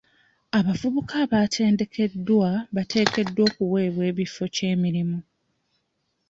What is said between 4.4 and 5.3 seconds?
ky'emirimu.